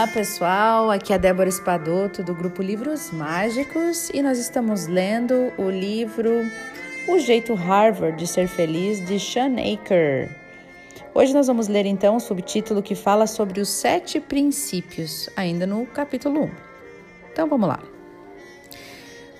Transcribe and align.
Olá 0.00 0.08
pessoal, 0.08 0.90
aqui 0.90 1.12
é 1.12 1.18
Débora 1.18 1.50
Espadoto 1.50 2.22
do 2.22 2.34
grupo 2.34 2.62
Livros 2.62 3.10
Mágicos 3.10 4.08
e 4.14 4.22
nós 4.22 4.38
estamos 4.38 4.86
lendo 4.86 5.52
o 5.58 5.68
livro 5.68 6.30
O 7.06 7.18
Jeito 7.18 7.52
Harvard 7.52 8.16
de 8.16 8.26
Ser 8.26 8.48
Feliz 8.48 9.04
de 9.06 9.20
Sean 9.20 9.56
Aker. 9.58 10.34
Hoje 11.12 11.34
nós 11.34 11.48
vamos 11.48 11.68
ler 11.68 11.84
então 11.84 12.16
o 12.16 12.18
subtítulo 12.18 12.82
que 12.82 12.94
fala 12.94 13.26
sobre 13.26 13.60
os 13.60 13.68
sete 13.68 14.18
princípios, 14.18 15.28
ainda 15.36 15.66
no 15.66 15.84
capítulo 15.84 16.44
1. 16.44 16.50
Então 17.32 17.46
vamos 17.46 17.68
lá. 17.68 17.80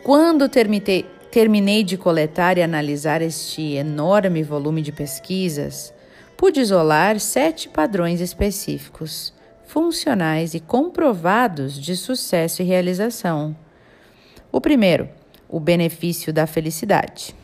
Quando 0.02 0.46
terminei 0.46 1.82
de 1.82 1.96
coletar 1.96 2.58
e 2.58 2.62
analisar 2.62 3.22
este 3.22 3.76
enorme 3.76 4.42
volume 4.42 4.82
de 4.82 4.92
pesquisas, 4.92 5.90
pude 6.36 6.60
isolar 6.60 7.18
sete 7.18 7.66
padrões 7.66 8.20
específicos 8.20 9.32
funcionais 9.70 10.52
e 10.52 10.58
comprovados 10.58 11.80
de 11.80 11.94
sucesso 11.96 12.60
e 12.60 12.64
realização. 12.64 13.56
O 14.50 14.60
primeiro, 14.60 15.08
o 15.48 15.60
benefício 15.60 16.32
da 16.32 16.44
felicidade. 16.44 17.36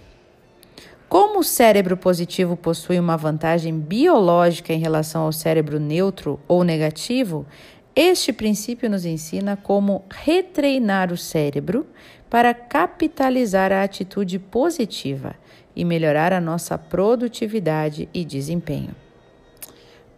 Como 1.09 1.39
o 1.39 1.45
cérebro 1.45 1.97
positivo 1.97 2.57
possui 2.57 2.99
uma 2.99 3.17
vantagem 3.17 3.79
biológica 3.79 4.73
em 4.73 4.81
relação 4.81 5.23
ao 5.23 5.31
cérebro 5.31 5.79
neutro 5.79 6.41
ou 6.49 6.65
negativo, 6.65 7.47
este 7.95 8.33
princípio 8.33 8.91
nos 8.91 9.05
ensina 9.05 9.57
como 9.57 10.05
retreinar 10.11 11.13
o 11.13 11.17
cérebro 11.17 11.87
para 12.29 12.53
capitalizar 12.53 13.71
a 13.71 13.85
atitude 13.85 14.41
positiva 14.41 15.37
e 15.77 15.85
melhorar 15.85 16.33
a 16.33 16.41
nossa 16.41 16.77
produtividade 16.77 18.09
e 18.13 18.25
desempenho. 18.25 18.97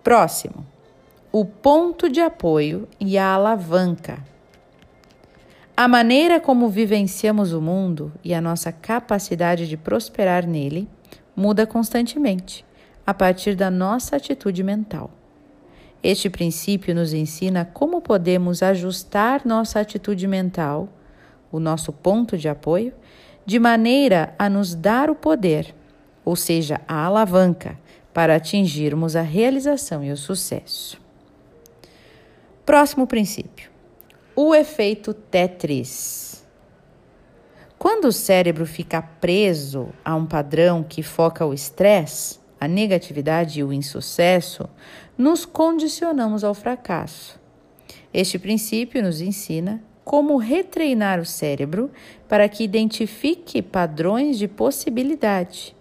Próximo 0.03 0.78
o 1.31 1.45
ponto 1.45 2.09
de 2.09 2.21
apoio 2.21 2.89
e 2.99 3.19
a 3.19 3.35
alavanca. 3.35 4.19
A 5.77 5.87
maneira 5.87 6.41
como 6.41 6.71
vivenciamos 6.71 7.53
o 7.53 7.61
mundo 7.61 8.11
e 8.25 8.33
a 8.33 8.41
nossa 8.41 8.73
capacidade 8.73 9.69
de 9.69 9.77
prosperar 9.77 10.47
nele 10.47 10.89
muda 11.37 11.67
constantemente 11.67 12.65
a 13.07 13.13
partir 13.13 13.55
da 13.55 13.71
nossa 13.71 14.17
atitude 14.17 14.63
mental. 14.63 15.11
Este 16.03 16.31
princípio 16.31 16.95
nos 16.95 17.13
ensina 17.13 17.65
como 17.65 18.01
podemos 18.01 18.63
ajustar 18.63 19.43
nossa 19.45 19.81
atitude 19.81 20.27
mental, 20.27 20.89
o 21.53 21.61
nosso 21.61 21.93
ponto 21.93 22.39
de 22.39 22.49
apoio, 22.49 22.95
de 23.45 23.59
maneira 23.59 24.35
a 24.39 24.49
nos 24.49 24.75
dar 24.75 25.11
o 25.11 25.15
poder, 25.15 25.75
ou 26.25 26.37
seja, 26.37 26.81
a 26.89 27.05
alavanca, 27.05 27.79
para 28.15 28.37
atingirmos 28.37 29.15
a 29.15 29.23
realização 29.23 30.03
e 30.03 30.11
o 30.11 30.17
sucesso. 30.17 31.08
Próximo 32.69 33.07
princípio: 33.07 33.71
o 34.37 34.55
efeito 34.55 35.15
Tetris. 35.15 36.47
Quando 37.79 38.09
o 38.09 38.13
cérebro 38.13 38.67
fica 38.67 39.01
preso 39.01 39.89
a 40.05 40.15
um 40.15 40.27
padrão 40.27 40.83
que 40.83 41.03
foca 41.03 41.47
o 41.47 41.55
estresse, 41.55 42.39
a 42.61 42.69
negatividade 42.69 43.61
e 43.61 43.65
o 43.65 43.73
insucesso, 43.73 44.69
nos 45.17 45.47
condicionamos 45.47 46.45
ao 46.45 46.53
fracasso. 46.53 47.41
Este 48.13 48.39
princípio 48.39 49.03
nos 49.03 49.23
ensina 49.23 49.83
como 50.05 50.37
retreinar 50.37 51.19
o 51.19 51.25
cérebro 51.25 51.91
para 52.29 52.51
que 52.51 52.65
identifique 52.65 53.63
padrões 53.63 54.39
de 54.39 54.47
possibilidade, 54.47 55.75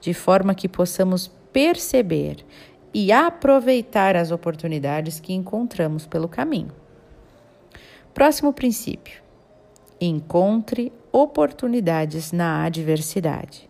de 0.00 0.14
forma 0.14 0.54
que 0.54 0.68
possamos 0.68 1.26
perceber 1.52 2.44
e 2.92 3.12
aproveitar 3.12 4.16
as 4.16 4.30
oportunidades 4.30 5.20
que 5.20 5.32
encontramos 5.32 6.06
pelo 6.06 6.28
caminho. 6.28 6.72
Próximo 8.14 8.52
princípio: 8.52 9.22
encontre 10.00 10.92
oportunidades 11.12 12.32
na 12.32 12.64
adversidade. 12.64 13.68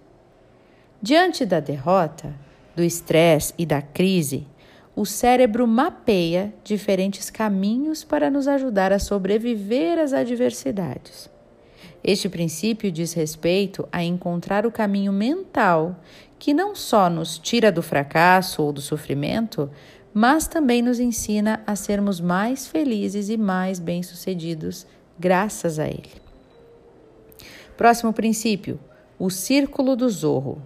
Diante 1.00 1.47
da 1.47 1.60
derrota, 1.60 2.34
do 2.75 2.82
estresse 2.82 3.54
e 3.56 3.65
da 3.65 3.81
crise, 3.81 4.47
o 4.94 5.06
cérebro 5.06 5.66
mapeia 5.66 6.53
diferentes 6.65 7.31
caminhos 7.31 8.03
para 8.03 8.31
nos 8.31 8.48
ajudar 8.48 8.92
a 8.92 8.98
sobreviver 8.98 9.98
às 9.98 10.12
adversidades. 10.12 11.31
Este 12.03 12.28
princípio 12.28 12.91
diz 12.91 13.12
respeito 13.12 13.88
a 13.92 14.03
encontrar 14.03 14.66
o 14.66 14.72
caminho 14.72 15.12
mental 15.12 15.97
que 16.38 16.54
não 16.54 16.75
só 16.75 17.10
nos 17.10 17.38
tira 17.38 17.72
do 17.72 17.82
fracasso 17.82 18.62
ou 18.62 18.72
do 18.72 18.81
sofrimento, 18.81 19.71
mas 20.12 20.47
também 20.47 20.82
nos 20.82 20.99
ensina 21.00 21.62
a 21.66 21.76
sermos 21.76 22.21
mais 22.21 22.66
felizes 22.66 23.28
e 23.28 23.37
mais 23.37 23.78
bem-sucedidos 23.78 24.87
graças 25.19 25.78
a 25.78 25.87
ele. 25.87 26.22
Próximo 27.77 28.12
princípio: 28.12 28.81
o 29.19 29.31
círculo 29.31 29.94
do 29.94 30.09
zorro. 30.09 30.60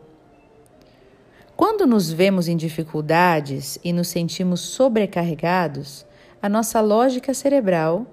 Quando 1.55 1.87
nos 1.87 2.11
vemos 2.11 2.49
em 2.49 2.57
dificuldades 2.57 3.79
e 3.85 3.93
nos 3.93 4.09
sentimos 4.09 4.61
sobrecarregados, 4.61 6.07
a 6.41 6.49
nossa 6.49 6.81
lógica 6.81 7.35
cerebral 7.35 8.07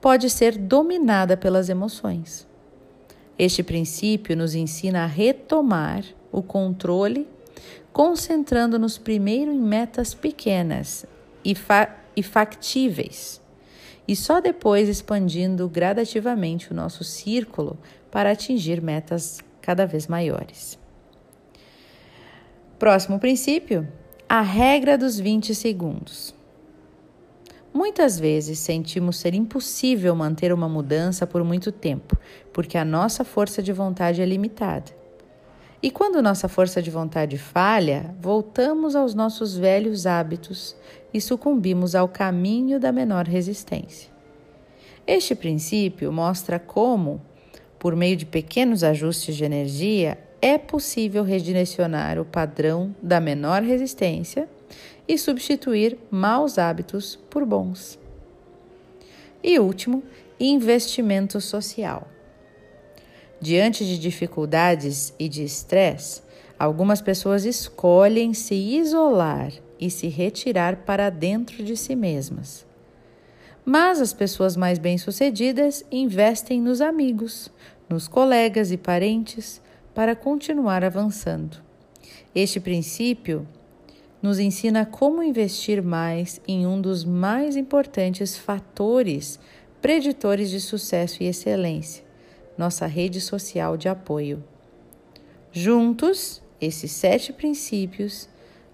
pode 0.00 0.30
ser 0.30 0.56
dominada 0.56 1.36
pelas 1.36 1.68
emoções. 1.68 2.47
Este 3.38 3.62
princípio 3.62 4.36
nos 4.36 4.54
ensina 4.54 5.04
a 5.04 5.06
retomar 5.06 6.04
o 6.32 6.42
controle, 6.42 7.28
concentrando-nos 7.92 8.98
primeiro 8.98 9.52
em 9.52 9.60
metas 9.60 10.12
pequenas 10.12 11.06
e, 11.44 11.54
fa 11.54 11.96
e 12.16 12.22
factíveis, 12.22 13.40
e 14.08 14.16
só 14.16 14.40
depois 14.40 14.88
expandindo 14.88 15.68
gradativamente 15.68 16.72
o 16.72 16.74
nosso 16.74 17.04
círculo 17.04 17.78
para 18.10 18.32
atingir 18.32 18.82
metas 18.82 19.38
cada 19.60 19.86
vez 19.86 20.08
maiores. 20.08 20.76
Próximo 22.76 23.20
princípio: 23.20 23.86
a 24.28 24.40
regra 24.40 24.98
dos 24.98 25.18
20 25.18 25.54
segundos. 25.54 26.34
Muitas 27.78 28.18
vezes 28.18 28.58
sentimos 28.58 29.18
ser 29.18 29.34
impossível 29.34 30.12
manter 30.12 30.52
uma 30.52 30.68
mudança 30.68 31.28
por 31.28 31.44
muito 31.44 31.70
tempo, 31.70 32.18
porque 32.52 32.76
a 32.76 32.84
nossa 32.84 33.22
força 33.22 33.62
de 33.62 33.72
vontade 33.72 34.20
é 34.20 34.26
limitada. 34.26 34.90
E 35.80 35.88
quando 35.88 36.20
nossa 36.20 36.48
força 36.48 36.82
de 36.82 36.90
vontade 36.90 37.38
falha, 37.38 38.16
voltamos 38.20 38.96
aos 38.96 39.14
nossos 39.14 39.56
velhos 39.56 40.06
hábitos 40.06 40.74
e 41.14 41.20
sucumbimos 41.20 41.94
ao 41.94 42.08
caminho 42.08 42.80
da 42.80 42.90
menor 42.90 43.26
resistência. 43.28 44.10
Este 45.06 45.36
princípio 45.36 46.10
mostra 46.10 46.58
como, 46.58 47.22
por 47.78 47.94
meio 47.94 48.16
de 48.16 48.26
pequenos 48.26 48.82
ajustes 48.82 49.36
de 49.36 49.44
energia, 49.44 50.18
é 50.42 50.58
possível 50.58 51.22
redirecionar 51.22 52.18
o 52.18 52.24
padrão 52.24 52.92
da 53.00 53.20
menor 53.20 53.62
resistência 53.62 54.48
e 55.08 55.16
substituir 55.16 55.98
maus 56.10 56.58
hábitos 56.58 57.16
por 57.30 57.44
bons. 57.44 57.98
E 59.42 59.58
último, 59.58 60.02
investimento 60.38 61.40
social. 61.40 62.06
Diante 63.40 63.84
de 63.84 63.98
dificuldades 63.98 65.14
e 65.18 65.28
de 65.28 65.42
estresse, 65.44 66.22
algumas 66.58 67.00
pessoas 67.00 67.44
escolhem 67.44 68.34
se 68.34 68.54
isolar 68.54 69.52
e 69.80 69.90
se 69.90 70.08
retirar 70.08 70.78
para 70.78 71.08
dentro 71.08 71.62
de 71.62 71.76
si 71.76 71.94
mesmas. 71.94 72.66
Mas 73.64 74.00
as 74.00 74.12
pessoas 74.12 74.56
mais 74.56 74.78
bem-sucedidas 74.78 75.84
investem 75.90 76.60
nos 76.60 76.80
amigos, 76.80 77.50
nos 77.88 78.08
colegas 78.08 78.72
e 78.72 78.76
parentes 78.76 79.62
para 79.94 80.16
continuar 80.16 80.82
avançando. 80.82 81.58
Este 82.34 82.58
princípio 82.58 83.46
nos 84.22 84.38
ensina 84.38 84.84
como 84.84 85.22
investir 85.22 85.82
mais 85.82 86.40
em 86.46 86.66
um 86.66 86.80
dos 86.80 87.04
mais 87.04 87.56
importantes 87.56 88.36
fatores 88.36 89.38
preditores 89.80 90.50
de 90.50 90.60
sucesso 90.60 91.22
e 91.22 91.26
excelência, 91.26 92.04
nossa 92.56 92.86
rede 92.86 93.20
social 93.20 93.76
de 93.76 93.88
apoio. 93.88 94.42
Juntos, 95.52 96.42
esses 96.60 96.90
sete 96.90 97.32
princípios 97.32 98.28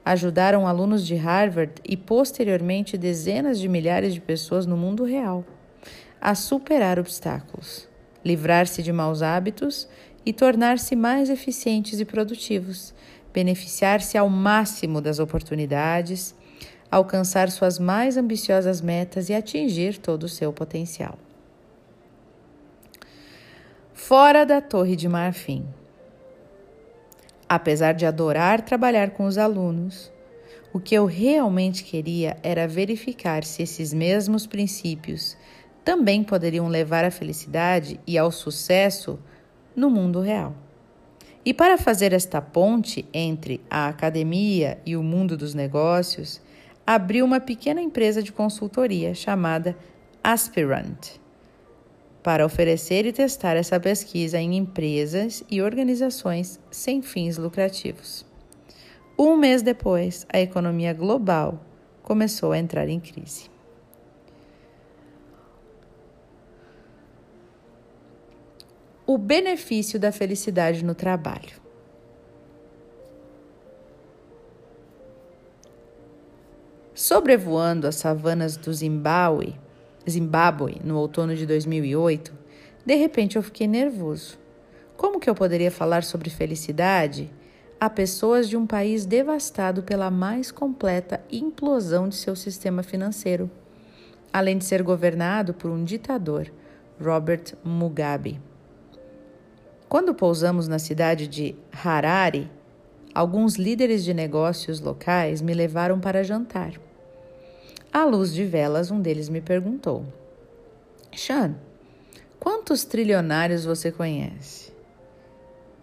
ajudaram 0.05 0.67
alunos 0.67 1.06
de 1.06 1.17
Harvard 1.17 1.75
e 1.85 1.96
posteriormente 1.96 2.96
dezenas 2.96 3.58
de 3.58 3.69
milhares 3.69 4.14
de 4.14 4.20
pessoas 4.20 4.67
no 4.67 4.76
mundo 4.76 5.05
real 5.05 5.44
a 6.25 6.35
superar 6.35 6.99
obstáculos, 6.99 7.87
livrar-se 8.25 8.82
de 8.82 8.91
maus 8.91 9.20
hábitos 9.20 9.87
e 10.25 10.32
tornar-se 10.32 10.96
mais 10.96 11.29
eficientes 11.29 12.00
e 12.00 12.05
produtivos, 12.06 12.94
beneficiar-se 13.35 14.17
ao 14.17 14.31
máximo 14.31 15.03
das 15.03 15.19
oportunidades, 15.19 16.35
alcançar 16.91 17.51
suas 17.51 17.79
mais 17.79 18.17
ambiciosas 18.17 18.81
metas 18.81 19.29
e 19.29 19.35
atingir 19.35 19.99
todo 19.99 20.23
o 20.23 20.29
seu 20.29 20.53
potencial 20.55 21.19
fora 23.93 24.45
da 24.45 24.61
Torre 24.61 24.97
de 24.97 25.09
Marfim. 25.09 25.65
Apesar 27.49 27.95
de 27.95 28.05
adorar 28.05 28.61
trabalhar 28.61 29.11
com 29.11 29.25
os 29.25 29.39
alunos, 29.39 30.13
O 30.75 30.81
que 30.81 30.97
eu 30.97 31.07
realmente 31.07 31.85
queria 31.85 32.37
era 32.43 32.67
verificar 32.67 33.45
se 33.45 33.63
esses 33.63 33.95
mesmos 33.95 34.45
princípios 34.45 35.37
também 35.85 36.25
poderiam 36.25 36.67
levar 36.67 37.05
à 37.05 37.13
felicidade 37.13 38.01
e 38.05 38.19
ao 38.19 38.33
sucesso 38.33 39.21
no 39.77 39.89
mundo 39.89 40.21
real. 40.21 40.64
E 41.44 41.52
para 41.52 41.76
fazer 41.76 42.12
esta 42.14 42.41
ponte 42.41 43.05
entre 43.12 43.61
a 43.69 43.88
academia 43.88 44.79
e 44.87 44.96
o 44.96 45.02
mundo 45.02 45.37
dos 45.37 45.52
negócios, 45.52 46.41
abri 46.87 47.23
uma 47.23 47.38
pequena 47.38 47.82
empresa 47.82 48.23
de 48.23 48.32
consultoria 48.32 49.14
chamada 49.14 49.76
Aspirant, 50.23 51.19
para 52.23 52.46
oferecer 52.46 53.05
e 53.05 53.12
testar 53.12 53.56
essa 53.56 53.79
pesquisa 53.79 54.38
em 54.38 54.56
empresas 54.56 55.44
e 55.50 55.61
organizações 55.61 56.58
sem 56.70 57.02
fins 57.02 57.37
lucrativos. 57.37 58.25
Um 59.19 59.37
mês 59.37 59.61
depois, 59.61 60.26
a 60.32 60.41
economia 60.41 60.94
global 60.94 61.62
começou 62.02 62.52
a 62.52 62.58
entrar 62.58 62.88
em 62.88 62.99
crise. 62.99 63.54
O 69.06 69.19
benefício 69.19 70.01
da 70.01 70.11
felicidade 70.11 70.83
no 70.83 70.95
trabalho. 70.95 71.62
Sobrevoando 76.95 77.87
as 77.87 77.97
savanas 77.97 78.56
do 78.56 78.73
Zimbábue, 78.73 79.56
no 80.83 80.97
outono 80.97 81.35
de 81.35 81.45
2008, 81.45 82.33
de 82.87 82.95
repente 82.95 83.37
eu 83.37 83.43
fiquei 83.43 83.67
nervoso. 83.67 84.39
Como 84.97 85.21
que 85.21 85.29
eu 85.29 85.35
poderia 85.35 85.71
falar 85.71 86.03
sobre 86.03 86.31
felicidade 86.31 87.31
a 87.79 87.91
pessoas 87.91 88.49
de 88.49 88.56
um 88.56 88.67
país 88.67 89.05
devastado 89.05 89.83
pela 89.83 90.11
mais 90.11 90.51
completa 90.51 91.21
implosão 91.31 92.09
de 92.09 92.15
seu 92.15 92.35
sistema 92.35 92.83
financeiro, 92.83 93.51
além 94.33 94.56
de 94.56 94.65
ser 94.65 94.83
governado 94.83 95.53
por 95.53 95.71
um 95.71 95.85
ditador, 95.85 96.51
Robert 96.99 97.55
Mugabe? 97.62 98.41
Quando 99.94 100.12
pousamos 100.12 100.67
na 100.67 100.81
cidade 100.81 101.29
de 101.29 101.55
Harare, 101.70 102.50
alguns 103.14 103.55
líderes 103.55 104.02
de 104.02 104.12
negócios 104.12 104.81
locais 104.81 105.41
me 105.41 105.55
levaram 105.55 106.00
para 106.00 106.25
jantar. 106.25 106.73
À 107.93 108.05
luz 108.05 108.35
de 108.35 108.44
velas, 108.44 108.91
um 108.91 109.00
deles 109.00 109.29
me 109.29 109.41
perguntou: 109.41 110.05
Sean, 111.14 111.55
quantos 112.41 112.82
trilionários 112.85 113.64
você 113.64 113.93
conhece? 113.93 114.73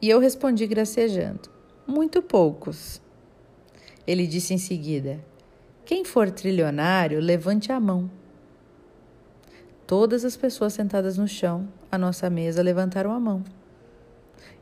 E 0.02 0.10
eu 0.10 0.20
respondi 0.20 0.68
gracejando: 0.68 1.50
Muito 1.88 2.22
poucos. 2.22 3.02
Ele 4.06 4.28
disse 4.28 4.54
em 4.54 4.58
seguida: 4.58 5.24
Quem 5.86 6.04
for 6.04 6.30
trilionário, 6.30 7.22
levante 7.22 7.72
a 7.72 7.80
mão. 7.80 8.12
Todas 9.88 10.26
as 10.26 10.36
pessoas 10.36 10.74
sentadas 10.74 11.18
no 11.18 11.30
chão, 11.30 11.70
à 11.90 11.98
nossa 11.98 12.30
mesa, 12.30 12.62
levantaram 12.62 13.14
a 13.14 13.20
mão. 13.22 13.42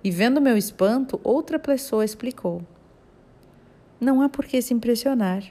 E 0.04 0.10
vendo 0.10 0.42
meu 0.42 0.58
espanto, 0.58 1.20
outra 1.24 1.60
pessoa 1.60 2.06
explicou: 2.06 2.62
Não 4.00 4.22
há 4.22 4.30
por 4.30 4.46
que 4.46 4.62
se 4.62 4.74
impressionar. 4.74 5.44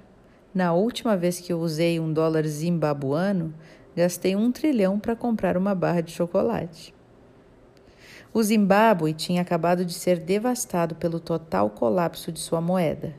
Na 0.55 0.73
última 0.73 1.17
vez 1.17 1.39
que 1.39 1.53
eu 1.53 1.61
usei 1.61 2.01
um 2.01 2.13
dólar 2.13 2.47
zimbabuano, 2.47 3.55
gastei 3.95 4.35
um 4.35 4.51
trilhão 4.51 4.99
para 4.99 5.15
comprar 5.15 5.57
uma 5.57 5.75
barra 5.75 6.01
de 6.01 6.13
chocolate. 6.13 6.95
O 8.33 8.43
Zimbábue 8.43 9.15
tinha 9.15 9.43
acabado 9.43 9.85
de 9.85 9.95
ser 9.95 10.19
devastado 10.19 10.95
pelo 10.95 11.19
total 11.19 11.71
colapso 11.71 12.31
de 12.31 12.39
sua 12.39 12.61
moeda. 12.61 13.15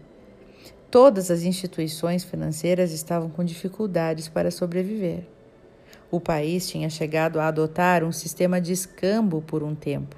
Todas 0.91 1.29
as 1.29 1.43
instituições 1.43 2.23
financeiras 2.23 2.91
estavam 2.91 3.29
com 3.29 3.43
dificuldades 3.43 4.27
para 4.27 4.49
sobreviver. 4.49 5.23
O 6.11 6.19
país 6.19 6.67
tinha 6.67 6.89
chegado 6.89 7.39
a 7.39 7.47
adotar 7.47 8.03
um 8.03 8.11
sistema 8.11 8.59
de 8.59 8.73
escambo 8.73 9.41
por 9.41 9.61
um 9.61 9.75
tempo. 9.75 10.15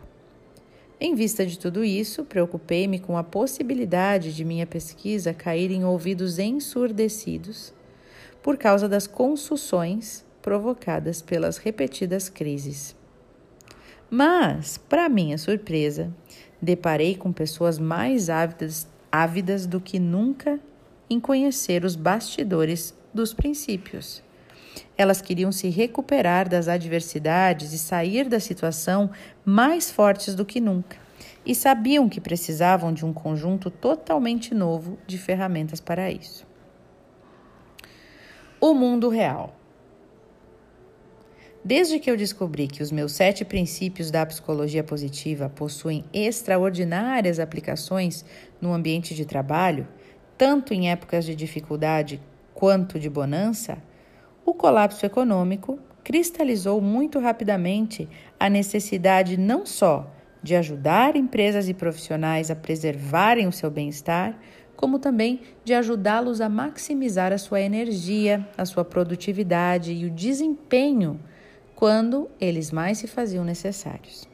Em 1.03 1.15
vista 1.15 1.44
de 1.44 1.57
tudo 1.57 1.83
isso, 1.83 2.24
preocupei-me 2.24 3.00
com 3.00 3.18
a 3.18 3.24
possibilidade 3.24 4.36
de 4.36 4.45
minha 4.45 4.68
pesquisa 4.68 5.33
cair 5.33 5.71
em 5.71 5.83
ouvidos 5.83 6.38
ensurdecidos 6.38 7.74
por 8.44 8.56
causa 8.56 8.88
das 8.88 9.07
consulções 9.07 10.24
provocadas 10.44 11.19
pelas 11.19 11.57
repetidas 11.57 12.30
crises. 12.30 12.95
Mas, 14.12 14.77
para 14.77 15.09
minha 15.09 15.39
surpresa, 15.39 16.13
deparei 16.62 17.15
com 17.15 17.33
pessoas 17.33 17.80
mais 17.80 18.30
ávidas, 18.30 18.88
ávidas 19.12 19.65
do 19.65 19.81
que 19.81 19.97
nunca 19.97 20.59
em 21.09 21.19
conhecer 21.19 21.83
os 21.83 21.95
bastidores 21.95 22.95
dos 23.12 23.33
princípios. 23.33 24.21
Elas 24.97 25.21
queriam 25.21 25.51
se 25.51 25.69
recuperar 25.69 26.47
das 26.47 26.68
adversidades 26.68 27.73
e 27.73 27.77
sair 27.77 28.29
da 28.29 28.39
situação 28.39 29.09
mais 29.44 29.89
fortes 29.89 30.35
do 30.35 30.45
que 30.45 30.59
nunca, 30.59 30.97
e 31.45 31.56
sabiam 31.56 32.07
que 32.07 32.21
precisavam 32.21 32.94
de 32.94 33.06
um 33.06 33.13
conjunto 33.13 33.69
totalmente 33.69 34.53
novo 34.53 34.97
de 35.07 35.18
ferramentas 35.18 35.79
para 35.79 36.12
isso. 36.12 36.45
O 38.59 38.73
mundo 38.73 39.09
real. 39.09 39.56
Desde 41.63 42.00
que 42.00 42.09
eu 42.09 42.18
descobri 42.18 42.68
que 42.68 42.81
os 42.81 42.91
meus 42.91 43.12
sete 43.12 43.45
princípios 43.45 44.09
da 44.09 44.25
psicologia 44.25 44.83
positiva 44.83 45.47
possuem 45.47 46.03
extraordinárias 46.12 47.39
aplicações 47.39 48.25
no 48.59 48.73
ambiente 48.73 49.13
de 49.13 49.25
trabalho, 49.25 49.88
tanto 50.35 50.73
em 50.73 50.89
épocas 50.89 51.23
de 51.23 51.35
dificuldade 51.35 52.19
quanto 52.56 53.00
de 53.00 53.07
bonança, 53.07 53.77
o 54.51 54.53
colapso 54.53 55.06
econômico 55.06 55.80
cristalizou 56.03 56.81
muito 56.81 57.19
rapidamente 57.19 58.09
a 58.38 58.50
necessidade 58.50 59.38
não 59.38 59.65
só 59.65 60.12
de 60.44 60.57
ajudar 60.57 61.15
empresas 61.15 61.69
e 61.69 61.74
profissionais 61.74 62.51
a 62.51 62.56
preservarem 62.56 63.48
o 63.48 63.51
seu 63.51 63.71
bem-estar, 63.71 64.38
como 64.75 65.00
também 65.00 65.39
de 65.63 65.74
ajudá-los 65.74 66.42
a 66.42 66.50
maximizar 66.50 67.31
a 67.31 67.38
sua 67.38 67.62
energia, 67.62 68.45
a 68.57 68.65
sua 68.65 68.83
produtividade 68.83 69.94
e 69.94 70.06
o 70.06 70.09
desempenho 70.09 71.18
quando 71.74 72.30
eles 72.39 72.71
mais 72.71 72.97
se 72.97 73.07
faziam 73.07 73.45
necessários. 73.45 74.27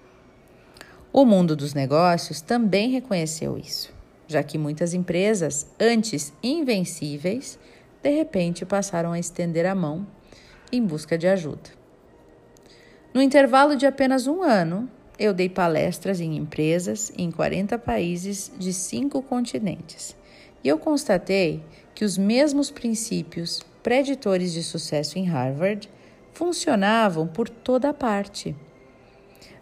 O 1.13 1.25
mundo 1.25 1.55
dos 1.55 1.75
negócios 1.75 2.41
também 2.41 2.89
reconheceu 2.89 3.55
isso, 3.55 3.93
já 4.27 4.41
que 4.41 4.57
muitas 4.57 4.95
empresas, 4.95 5.69
antes 5.79 6.33
invencíveis, 6.41 7.59
de 8.01 8.09
repente 8.09 8.65
passaram 8.65 9.11
a 9.11 9.19
estender 9.19 9.65
a 9.65 9.75
mão 9.75 10.07
em 10.71 10.83
busca 10.83 11.17
de 11.17 11.27
ajuda. 11.27 11.69
No 13.13 13.21
intervalo 13.21 13.75
de 13.75 13.85
apenas 13.85 14.27
um 14.27 14.43
ano, 14.43 14.89
eu 15.17 15.33
dei 15.33 15.49
palestras 15.49 16.19
em 16.19 16.35
empresas 16.35 17.11
em 17.17 17.31
40 17.31 17.77
países 17.79 18.51
de 18.57 18.71
cinco 18.71 19.21
continentes 19.21 20.15
e 20.63 20.67
eu 20.67 20.77
constatei 20.77 21.63
que 21.95 22.05
os 22.05 22.17
mesmos 22.17 22.69
princípios 22.69 23.61
preditores 23.81 24.53
de 24.53 24.61
sucesso 24.61 25.17
em 25.17 25.25
Harvard 25.25 25.89
funcionavam 26.33 27.25
por 27.25 27.49
toda 27.49 27.93
parte. 27.93 28.55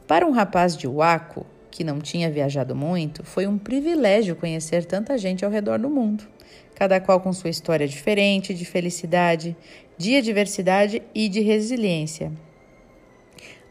Para 0.08 0.28
um 0.28 0.32
rapaz 0.32 0.76
de 0.76 0.88
Waco, 0.88 1.46
que 1.72 1.84
não 1.84 2.00
tinha 2.00 2.30
viajado 2.30 2.76
muito, 2.76 3.24
foi 3.24 3.48
um 3.48 3.58
privilégio 3.58 4.36
conhecer 4.36 4.86
tanta 4.86 5.18
gente 5.18 5.46
ao 5.46 5.52
redor 5.52 5.80
do 5.80 5.90
mundo 5.90 6.28
cada 6.76 7.00
qual 7.00 7.22
com 7.22 7.32
sua 7.32 7.50
história 7.50 7.88
diferente 7.88 8.54
de 8.54 8.66
felicidade, 8.66 9.56
de 9.98 10.16
adversidade 10.16 11.02
e 11.14 11.30
de 11.30 11.42
resiliência. 11.42 12.32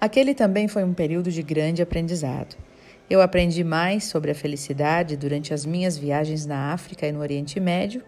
Aquele 0.00 0.35
também 0.35 0.69
foi 0.69 0.85
um 0.85 0.93
período 0.93 1.31
de 1.31 1.43
grande 1.43 1.83
aprendizado. 1.83 2.57
Eu 3.09 3.21
aprendi 3.21 3.62
mais 3.62 4.04
sobre 4.04 4.31
a 4.31 4.35
felicidade 4.35 5.16
durante 5.16 5.52
as 5.52 5.64
minhas 5.64 5.97
viagens 5.97 6.47
na 6.47 6.73
África 6.73 7.07
e 7.07 7.12
no 7.12 7.21
Oriente 7.21 7.61
Médio, 7.61 8.02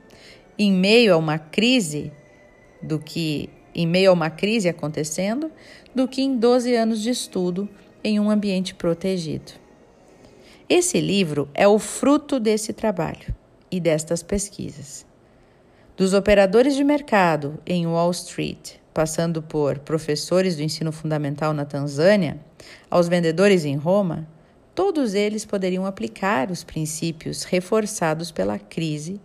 em 0.59 0.73
meio 0.73 1.15
a 1.15 1.17
uma 1.17 1.39
crise 1.39 2.11
do 2.83 2.99
que 2.99 3.51
em 3.75 3.87
meio 3.87 4.11
a 4.11 4.13
uma 4.15 4.31
crise 4.31 4.69
acontecendo, 4.69 5.51
do 5.95 6.09
que 6.09 6.23
em 6.23 6.39
12 6.39 6.75
anos 6.75 7.03
de 7.03 7.11
estudo 7.11 7.69
em 8.03 8.19
um 8.19 8.31
ambiente 8.31 8.75
protegido. 8.75 9.53
Esse 10.69 11.01
livro 11.01 11.49
é 11.55 11.69
o 11.69 11.79
fruto 11.79 12.41
desse 12.41 12.73
trabalho 12.73 13.35
e 13.71 13.79
destas 13.79 14.23
pesquisas. 14.23 15.07
Dos 15.97 16.13
operadores 16.13 16.75
de 16.75 16.85
mercado 16.85 17.59
em 17.65 17.87
Wall 17.87 18.11
Street, 18.11 18.75
passando 18.93 19.41
por 19.41 19.79
professores 19.79 20.55
do 20.55 20.63
ensino 20.63 20.93
fundamental 20.93 21.55
na 21.55 21.65
Tanzânia, 21.65 22.39
aos 22.91 23.09
vendedores 23.09 23.65
em 23.65 23.77
Roma, 23.77 24.29
todos 24.75 25.15
eles 25.15 25.47
poderiam 25.47 25.87
aplicar 25.87 26.51
os 26.51 26.63
princípios 26.63 27.45
reforçados 27.45 28.31
pela 28.31 28.59
crise 28.59 29.19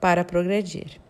para 0.00 0.24
progredir. 0.24 1.00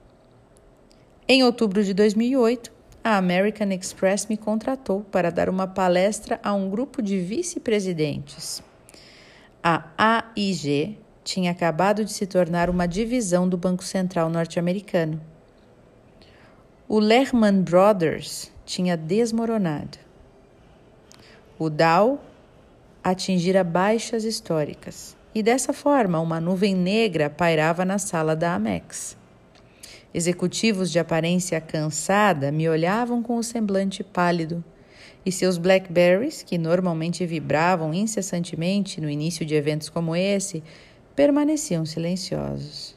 Em 1.29 1.45
outubro 1.45 1.85
de 1.85 1.93
2008, 1.93 2.73
a 3.05 3.19
American 3.19 3.71
Express 3.71 4.27
me 4.27 4.39
contratou 4.39 5.03
para 5.03 5.31
dar 5.31 5.51
uma 5.51 5.67
palestra 5.67 6.41
a 6.43 6.55
um 6.55 6.71
grupo 6.71 7.03
de 7.03 7.19
vice-presidentes. 7.19 8.63
A 9.63 9.91
AIG 9.99 11.02
tinha 11.25 11.51
acabado 11.51 12.05
de 12.05 12.13
se 12.13 12.27
tornar 12.27 12.69
uma 12.69 12.87
divisão 12.87 13.49
do 13.49 13.57
Banco 13.57 13.85
Central 13.85 14.29
norte-americano. 14.29 15.21
O 16.89 16.99
Lehman 16.99 17.63
Brothers 17.63 18.51
tinha 18.65 18.97
desmoronado. 18.97 19.99
O 21.59 21.71
Dow 21.71 22.21
atingira 23.03 23.65
baixas 23.65 24.25
históricas 24.25 25.17
e 25.35 25.43
dessa 25.43 25.73
forma 25.73 26.21
uma 26.21 26.41
nuvem 26.41 26.75
negra 26.75 27.31
pairava 27.31 27.85
na 27.85 27.99
sala 27.99 28.37
da 28.37 28.55
Amex. 28.55 29.17
Executivos 30.15 30.91
de 30.91 30.99
aparência 30.99 31.61
cansada 31.61 32.53
me 32.53 32.69
olhavam 32.69 33.23
com 33.23 33.37
o 33.37 33.43
semblante 33.43 34.05
pálido, 34.05 34.63
e 35.25 35.31
seus 35.31 35.57
Blackberries, 35.57 36.43
que 36.43 36.59
normalmente 36.59 37.25
vibravam 37.25 37.95
incessantemente 37.95 39.01
no 39.01 39.09
início 39.09 39.47
de 39.47 39.55
eventos 39.55 39.89
como 39.89 40.17
esse, 40.17 40.63
permaneciam 41.15 41.85
silenciosos. 41.85 42.97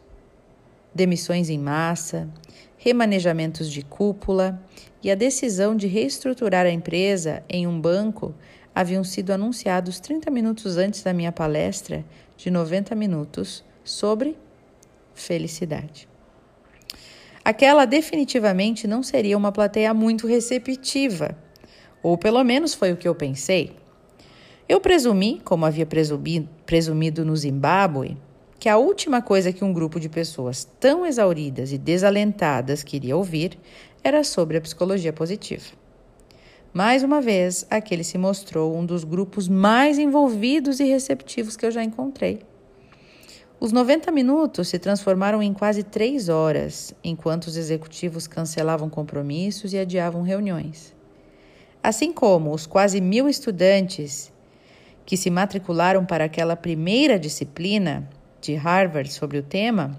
Demissões 0.93 1.49
em 1.49 1.59
massa, 1.59 2.29
remanejamentos 2.77 3.69
de 3.69 3.83
cúpula 3.83 4.61
e 5.03 5.11
a 5.11 5.15
decisão 5.15 5.75
de 5.75 5.87
reestruturar 5.87 6.65
a 6.65 6.71
empresa 6.71 7.43
em 7.49 7.67
um 7.67 7.79
banco 7.79 8.33
haviam 8.73 9.03
sido 9.03 9.31
anunciados 9.31 9.99
30 9.99 10.29
minutos 10.29 10.77
antes 10.77 11.01
da 11.01 11.13
minha 11.13 11.31
palestra 11.31 12.05
de 12.37 12.49
90 12.49 12.93
minutos 12.95 13.63
sobre 13.83 14.37
felicidade. 15.13 16.07
Aquela 17.43 17.85
definitivamente 17.85 18.87
não 18.87 19.03
seria 19.03 19.37
uma 19.37 19.51
plateia 19.51 19.93
muito 19.93 20.27
receptiva, 20.27 21.37
ou 22.01 22.17
pelo 22.17 22.43
menos 22.43 22.73
foi 22.73 22.91
o 22.91 22.97
que 22.97 23.07
eu 23.07 23.15
pensei. 23.15 23.75
Eu 24.67 24.81
presumi, 24.81 25.39
como 25.43 25.65
havia 25.65 25.85
presumido 25.85 26.49
no 27.23 27.35
Zimbábue, 27.35 28.17
que 28.59 28.67
a 28.67 28.77
última 28.77 29.21
coisa 29.21 29.53
que 29.53 29.63
um 29.63 29.71
grupo 29.71 29.99
de 29.99 30.09
pessoas 30.09 30.67
tão 30.79 31.05
exauridas 31.05 31.71
e 31.71 31.77
desalentadas 31.77 32.81
queria 32.81 33.15
ouvir 33.15 33.59
era 34.03 34.23
sobre 34.23 34.57
a 34.57 34.61
psicologia 34.61 35.13
positiva. 35.13 35.65
Mais 36.73 37.03
uma 37.03 37.21
vez, 37.21 37.65
aquele 37.69 38.03
se 38.03 38.17
mostrou 38.17 38.75
um 38.75 38.85
dos 38.85 39.03
grupos 39.03 39.47
mais 39.47 39.97
envolvidos 39.97 40.79
e 40.79 40.83
receptivos 40.83 41.55
que 41.55 41.65
eu 41.65 41.71
já 41.71 41.83
encontrei. 41.83 42.39
Os 43.59 43.71
90 43.71 44.11
minutos 44.11 44.67
se 44.67 44.77
transformaram 44.77 45.41
em 45.41 45.53
quase 45.53 45.83
três 45.83 46.27
horas, 46.27 46.93
enquanto 47.03 47.45
os 47.45 47.55
executivos 47.55 48.27
cancelavam 48.27 48.89
compromissos 48.89 49.71
e 49.71 49.77
adiavam 49.77 50.23
reuniões. 50.23 50.93
Assim 51.81 52.11
como 52.11 52.51
os 52.51 52.65
quase 52.65 52.99
mil 52.99 53.29
estudantes 53.29 54.33
que 55.05 55.15
se 55.15 55.29
matricularam 55.29 56.05
para 56.05 56.25
aquela 56.25 56.55
primeira 56.55 57.19
disciplina 57.19 58.09
de 58.41 58.55
Harvard 58.55 59.11
sobre 59.11 59.37
o 59.37 59.43
tema, 59.43 59.97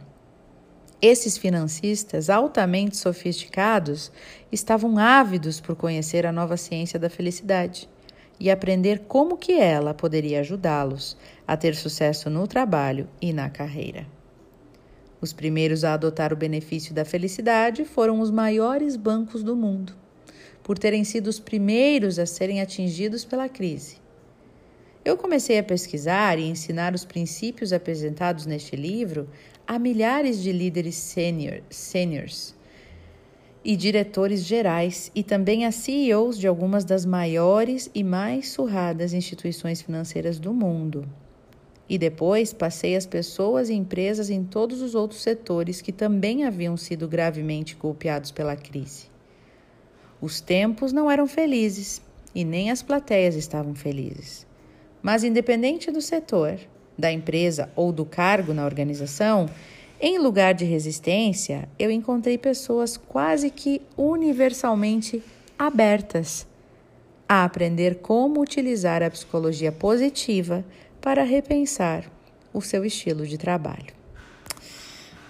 esses 1.01 1.37
financistas 1.37 2.31
altamente 2.31 2.97
sofisticados 2.97 4.11
estavam 4.51 4.99
ávidos 4.99 5.61
por 5.61 5.77
conhecer 5.77 6.27
a 6.27 6.33
nova 6.33 6.57
ciência 6.57 6.99
da 6.99 7.11
felicidade 7.11 7.89
e 8.41 8.51
aprender 8.51 9.01
como 9.07 9.37
que 9.37 9.53
ela 9.53 9.95
poderia 9.95 10.41
ajudá-los 10.41 11.17
a 11.47 11.57
ter 11.57 11.75
sucesso 11.75 12.29
no 12.29 12.47
trabalho 12.47 13.09
e 13.21 13.33
na 13.33 13.49
carreira. 13.49 14.07
Os 15.21 15.33
primeiros 15.33 15.85
a 15.85 15.95
adotar 15.95 16.33
o 16.33 16.37
benefício 16.37 16.95
da 16.95 17.05
felicidade 17.05 17.85
foram 17.85 18.21
os 18.21 18.31
maiores 18.31 18.97
bancos 18.97 19.43
do 19.43 19.57
mundo, 19.57 19.95
por 20.63 20.79
terem 20.79 21.05
sido 21.05 21.29
os 21.29 21.39
primeiros 21.39 22.19
a 22.19 22.27
serem 22.27 22.61
atingidos 22.61 23.25
pela 23.25 23.49
crise. 23.49 23.97
Eu 25.07 25.17
comecei 25.17 25.57
a 25.57 25.63
pesquisar 25.63 26.37
e 26.37 26.49
ensinar 26.49 26.93
os 26.93 27.05
princípios 27.05 27.73
apresentados 27.73 28.45
neste 28.45 28.75
livro 28.75 29.29
a 29.65 29.79
milhares 29.79 30.43
de 30.43 30.51
líderes 30.51 30.97
senior, 30.97 31.63
seniors 31.71 32.57
e 33.65 33.77
diretores 33.77 34.43
gerais 34.43 35.13
e 35.15 35.23
também 35.23 35.65
a 35.65 35.71
CEOs 35.71 36.37
de 36.37 36.49
algumas 36.49 36.85
das 36.85 37.07
maiores 37.07 37.89
e 37.95 38.03
mais 38.03 38.49
surradas 38.49 39.13
instituições 39.13 39.81
financeiras 39.81 40.41
do 40.41 40.53
mundo. 40.53 41.09
E 41.89 41.97
depois 41.97 42.53
passei 42.53 42.97
as 42.97 43.07
pessoas 43.07 43.69
e 43.69 43.75
empresas 43.75 44.29
em 44.29 44.43
todos 44.43 44.83
os 44.83 44.97
outros 44.97 45.23
setores 45.23 45.81
que 45.81 45.93
também 45.93 46.43
haviam 46.43 46.77
sido 46.77 47.07
gravemente 47.07 47.77
golpeados 47.77 48.33
pela 48.33 48.57
crise. 48.57 49.05
Os 50.21 50.41
tempos 50.41 50.93
não 50.93 51.09
eram 51.09 51.29
felizes 51.29 52.03
e 52.35 52.45
nem 52.45 52.73
as 52.73 52.83
plateias 52.83 53.37
estavam 53.37 53.73
felizes. 53.73 54.45
Mas, 55.07 55.23
independente 55.23 55.89
do 55.93 56.03
setor, 56.03 56.59
da 56.99 57.13
empresa 57.13 57.71
ou 57.77 57.93
do 57.93 58.05
cargo 58.05 58.53
na 58.53 58.65
organização, 58.65 59.49
em 60.01 60.19
lugar 60.19 60.53
de 60.53 60.65
resistência, 60.65 61.69
eu 61.79 61.93
encontrei 61.93 62.37
pessoas 62.37 62.97
quase 62.97 63.49
que 63.49 63.81
universalmente 63.97 65.23
abertas 65.57 66.45
a 67.29 67.45
aprender 67.45 68.01
como 68.01 68.41
utilizar 68.41 69.01
a 69.01 69.09
psicologia 69.09 69.71
positiva 69.71 70.65
para 71.01 71.23
repensar 71.23 72.11
o 72.53 72.61
seu 72.61 72.85
estilo 72.85 73.25
de 73.25 73.39
trabalho. 73.39 73.95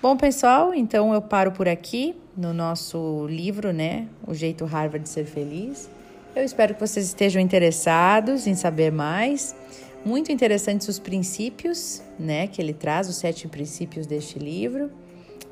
Bom, 0.00 0.16
pessoal, 0.16 0.73
então 0.73 1.12
eu 1.12 1.21
paro 1.21 1.52
por 1.52 1.68
aqui 1.68 2.16
no 2.35 2.54
nosso 2.54 3.26
livro, 3.28 3.75
né? 3.75 4.09
O 4.26 4.33
Jeito 4.33 4.64
Harvard 4.64 5.02
de 5.02 5.11
Ser 5.11 5.26
Feliz. 5.26 5.90
Eu 6.37 6.45
espero 6.45 6.75
que 6.75 6.81
vocês 6.81 7.07
estejam 7.07 7.40
interessados 7.40 8.47
em 8.47 8.55
saber 8.55 8.93
mais. 8.93 9.57
Muito 10.05 10.31
interessantes 10.31 10.87
os 10.87 10.99
princípios, 10.99 12.02
né, 12.19 12.47
que 12.47 12.61
ele 12.61 12.75
traz, 12.75 13.09
os 13.09 13.16
sete 13.16 13.49
princípios 13.49 14.07
deste 14.07 14.38
livro. 14.38 14.90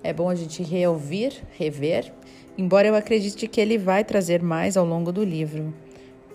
É 0.02 0.12
bom 0.12 0.28
a 0.28 0.34
gente 0.34 0.62
reouvir, 0.62 1.42
rever, 1.56 2.12
embora 2.58 2.86
eu 2.86 2.94
acredite 2.94 3.48
que 3.48 3.62
ele 3.62 3.78
vai 3.78 4.04
trazer 4.04 4.42
mais 4.42 4.76
ao 4.76 4.84
longo 4.84 5.10
do 5.10 5.24
livro, 5.24 5.72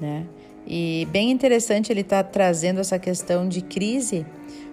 né? 0.01 0.25
E 0.65 1.08
bem 1.12 1.29
interessante 1.29 1.94
ele 1.94 2.01
estar 2.01 2.24
tá 2.24 2.29
trazendo 2.32 2.79
essa 2.79 2.98
questão 2.98 3.48
de 3.48 3.62
crise, 3.62 4.25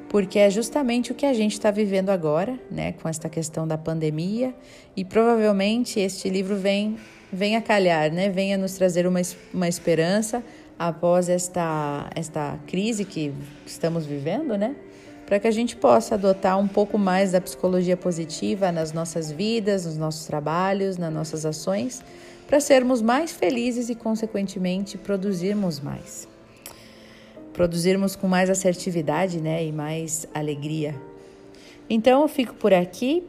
porque 0.09 0.39
é 0.39 0.49
justamente 0.49 1.13
o 1.13 1.15
que 1.15 1.27
a 1.27 1.35
gente 1.35 1.53
está 1.53 1.71
vivendo 1.71 2.09
agora, 2.09 2.59
né, 2.71 2.93
com 2.93 3.11
esta 3.11 3.29
questão 3.29 3.69
da 3.69 3.77
pandemia, 3.77 4.55
e 4.97 5.05
provavelmente 5.05 6.01
este 6.01 6.31
livro 6.31 6.57
vem, 6.57 6.97
vem 7.33 7.57
a 7.57 7.61
calhar, 7.61 8.13
né, 8.13 8.29
venha 8.29 8.57
nos 8.57 8.75
trazer 8.75 9.07
uma, 9.07 9.21
uma 9.53 9.69
esperança 9.69 10.43
após 10.79 11.29
esta, 11.29 12.11
esta 12.15 12.59
crise 12.67 13.05
que 13.05 13.33
estamos 13.65 14.07
vivendo, 14.07 14.57
né? 14.57 14.77
Para 15.25 15.41
que 15.41 15.49
a 15.49 15.51
gente 15.51 15.75
possa 15.75 16.15
adotar 16.15 16.59
um 16.59 16.69
pouco 16.69 16.99
mais 16.99 17.33
da 17.33 17.41
psicologia 17.41 17.97
positiva 17.97 18.71
nas 18.71 18.93
nossas 18.93 19.33
vidas, 19.33 19.85
nos 19.85 19.97
nossos 19.97 20.27
trabalhos, 20.27 20.97
nas 20.97 21.13
nossas 21.13 21.45
ações, 21.45 22.03
para 22.47 22.61
sermos 22.61 23.03
mais 23.03 23.33
felizes 23.33 23.89
e, 23.89 23.95
consequentemente, 23.95 24.97
produzirmos 24.97 25.81
mais. 25.81 26.29
Produzirmos 27.53 28.15
com 28.15 28.29
mais 28.29 28.49
assertividade 28.49 29.41
né, 29.41 29.65
e 29.65 29.73
mais 29.73 30.29
alegria. 30.33 30.95
Então, 31.91 32.23
eu 32.23 32.29
fico 32.29 32.55
por 32.55 32.73
aqui. 32.73 33.25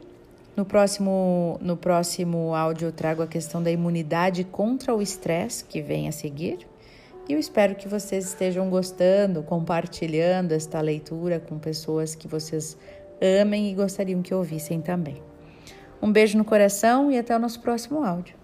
No 0.58 0.64
próximo, 0.64 1.56
no 1.62 1.76
próximo 1.76 2.52
áudio, 2.52 2.88
eu 2.88 2.92
trago 2.92 3.22
a 3.22 3.28
questão 3.28 3.62
da 3.62 3.70
imunidade 3.70 4.42
contra 4.42 4.92
o 4.92 5.00
estresse 5.00 5.62
que 5.62 5.80
vem 5.80 6.08
a 6.08 6.10
seguir. 6.10 6.66
E 7.28 7.32
eu 7.32 7.38
espero 7.38 7.76
que 7.76 7.86
vocês 7.86 8.26
estejam 8.26 8.68
gostando, 8.68 9.44
compartilhando 9.44 10.50
esta 10.50 10.80
leitura 10.80 11.38
com 11.38 11.60
pessoas 11.60 12.16
que 12.16 12.26
vocês 12.26 12.76
amem 13.40 13.70
e 13.70 13.74
gostariam 13.74 14.20
que 14.20 14.34
ouvissem 14.34 14.80
também. 14.80 15.22
Um 16.02 16.10
beijo 16.10 16.36
no 16.36 16.44
coração 16.44 17.08
e 17.08 17.16
até 17.16 17.36
o 17.36 17.38
nosso 17.38 17.60
próximo 17.60 18.02
áudio. 18.02 18.37